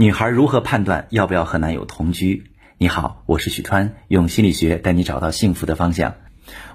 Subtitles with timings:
[0.00, 2.52] 女孩如何判断要不要和男友同居？
[2.76, 6.14] 你好，我是许川，用心理学带你找到幸福的方向。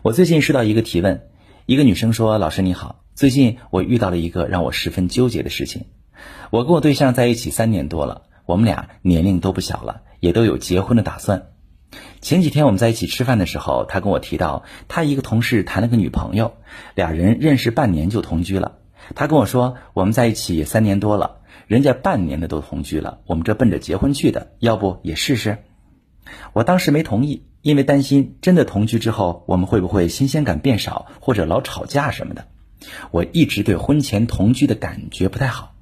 [0.01, 1.21] 我最近收到一个提问，
[1.65, 5.85] 一个女生说：“老师你好，最近我遇到了一个让我十分纠结的事情。
[6.49, 11.43] 我跟我对象在一起三年多了，我们俩年龄都不小了，也都有结婚的打算。
[12.19, 16.55] 前几天我们在一起吃饭的时候，他跟我提到他一个同事谈了个女朋友，
[16.93, 18.79] 俩人认识半年就同居了。
[19.15, 25.59] 他跟我说我们在一起三年多了。”人家半年的都同居了，我们这奔着结婚去的，要不也试试？
[26.51, 32.47] 我当时没同意，因为担心真的同居之后，我们会不会新鲜感变少，或者老吵架什么的。
[33.11, 35.73] 我一直对婚前同居的感觉不太好，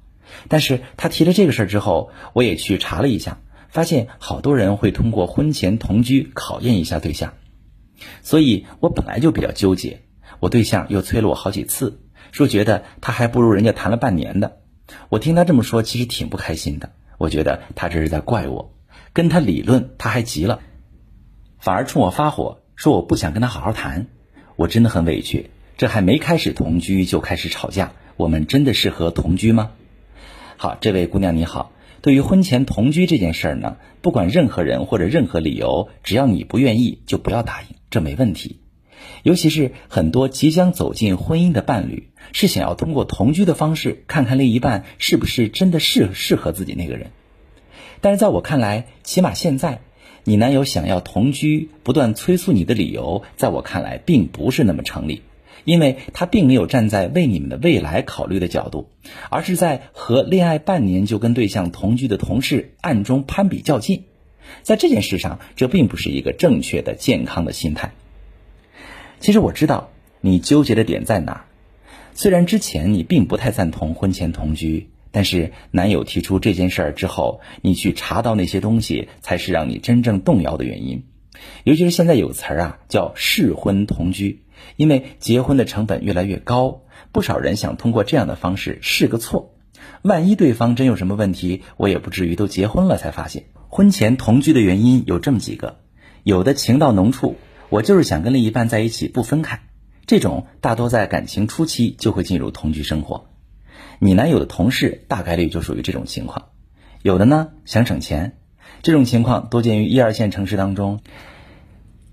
[0.48, 7.34] 但是他提了这个事儿之后，我也去查了一下，发现好多人会通过婚前同居考验一下对象，
[8.22, 10.02] 所以我本来就比较纠结。
[10.38, 12.00] 我对象又催了我好几次，
[12.30, 14.58] 说觉得他还不如人家谈了半年的。
[15.08, 16.90] 我听他这么说，其实挺不开心的。
[17.18, 18.74] 我觉得他这是在怪我，
[19.12, 20.60] 跟他理论他还急了，
[21.58, 24.06] 反而冲我发火，说我不想跟他好好谈。
[24.56, 29.70] 我真的很委屈，这还没开始同居就开始吵架，我们真的适合同居吗？
[30.56, 38.61] 好，这位姑娘你好，对于婚前同居这件事儿呢，不管任何人或者任何理由，只要你不愿意，就不要答应，这没问题。
[39.22, 47.10] 尤其是很多即将走进婚姻的伴侣，是想要通过同居的方式，看看另一半是不是真的适适合自己那个人。
[48.00, 49.80] 但是在我看来，起码现在，
[50.24, 55.22] 你男友想要同居，不断催促你的理由，在我看来并不是那么成立，
[55.64, 58.88] 因为他并没有站在为你们的未来考虑的角度，
[59.30, 64.04] 而是在和恋爱半年就跟对象同居的同事暗中攀比较劲。
[64.62, 67.92] 在这件事上，这并不是一个正确的、健康的心态。
[69.22, 71.44] 其实我知道你纠结的点在哪。
[72.12, 81.04] 虽然之前你并不太赞同婚前同居，但是男友提出这件事儿之后，你去查到那些东西，才是让你真正动摇的原因。
[81.62, 84.42] 尤其是现在有词儿啊，叫试婚同居，
[84.74, 86.80] 因为结婚的成本越来越高，
[87.12, 89.54] 不少人想通过这样的方式试个错。
[90.02, 93.44] 万一对方真有什么问题，我也不至于都结婚了才发现。
[93.68, 95.78] 婚前同居的原因有这么几个，
[96.24, 97.36] 有的情到浓处。
[97.72, 99.62] 我就是想跟另一半在一起不分开，
[100.04, 103.30] 这种大多在感情初期就会进入同居生活。
[103.98, 106.50] 你男友的同事大概率就属于这种情况，
[107.00, 108.36] 有的呢想省钱，
[108.82, 111.00] 这种情况多见于一二线城市当中。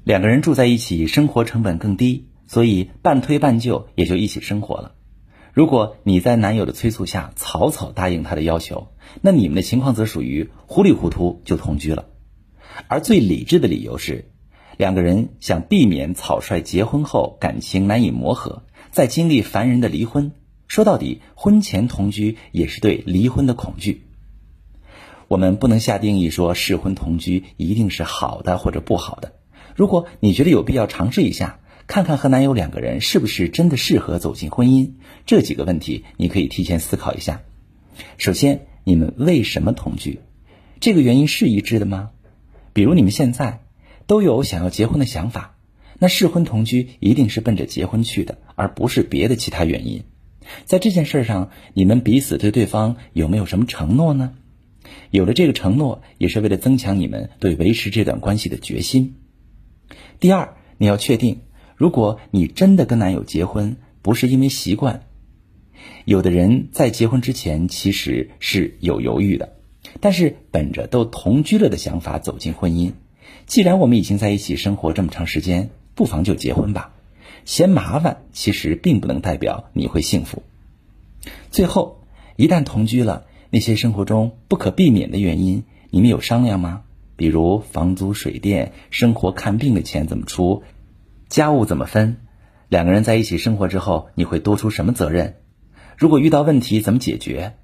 [0.05, 4.93] 两个人住在一起，生活成本更低，所以半推半就也就一起生活了。
[5.51, 12.05] 如果你在男友的催促下草草答应他的要求，那你们的情况则属于糊里糊涂就同居了。
[12.87, 14.31] 而最理智的理由是。
[14.79, 20.31] 两个人想避免草率结婚后感情难以磨合，再经历烦人的离婚。
[20.69, 24.05] 说到底，婚前同居也是对离婚的恐惧。
[25.27, 29.33] 我们不能下定义说试婚同居一定是好的或者不好的。
[29.75, 34.91] 如果你觉得有必要尝试一下，看看和男友两个人是不是真的适合走进婚姻，
[35.25, 37.41] 这几个问题你可以提前思考一下。
[38.17, 40.21] 首先，你们为什么同居？
[40.79, 42.11] 这个原因是一致的吗？
[42.71, 43.59] 比如你们现在。
[44.09, 45.55] 都有想要结婚的想法，
[45.99, 50.03] 那试婚同居一定是奔着结婚去的，而不是别的其他原因。
[50.65, 54.33] 在这件事上，你们彼此对对方有没有什么承诺呢？
[55.11, 59.13] 有了这个承诺，也是为了增强你们对维持这段关系的决心。
[60.19, 61.41] 第二，你要确定，
[61.75, 65.03] 如果你真的跟男友结婚，不是因为习惯。
[66.05, 69.57] 有的人在结婚之前其实是有犹豫的，
[69.99, 72.93] 但是本着都同居了的想法走进婚姻。
[73.45, 76.93] 既然我们已经在一起生活这么长时间，不妨就结婚吧。
[77.45, 80.43] 嫌麻烦其实并不能代表你会幸福。
[81.51, 82.01] 最后，
[82.35, 86.83] 一旦同居了，那些生活中不可避免的原因，你们有商量吗？
[87.15, 90.63] 比如房租、水电、生活看病的钱怎么出，
[91.27, 92.17] 家务怎么分？
[92.69, 95.35] 两个人在一起生活之后，你会多出什么责任？
[95.97, 97.55] 如果遇到问题怎么解决？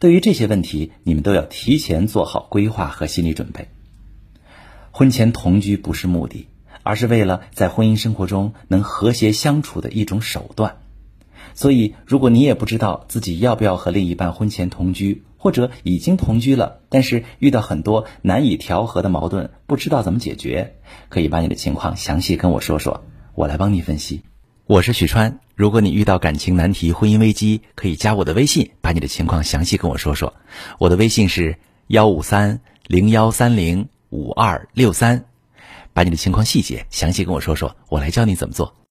[0.00, 3.68] 对于这些问题，你们都要提前做好规划和心理准备。
[4.96, 6.46] 婚前同居不是目的，
[6.84, 10.76] 而是为了在婚姻生活中能和谐相处的一种手段。
[11.52, 20.76] 所以，如果你也不知道自己要不要和另一半婚前同居，或者已经同居了，但是遇到很多难以调和的矛盾，不知道怎么解决，
[21.08, 23.02] 可以把你的情况详细跟我说说，
[23.34, 24.22] 我来帮你分析。
[24.66, 30.34] 我是许川，如果你遇到感情难题、婚姻危机，可以加我的微信，把你的情况详细跟我说说。
[30.78, 31.58] 我的微信是
[31.88, 33.88] 幺五三零幺三零。
[34.14, 35.24] 五二六三，
[35.92, 38.74] 把你的情况细节详细跟我说说，我来教你怎么做。